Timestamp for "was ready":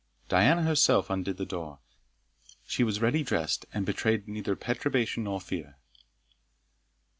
2.83-3.21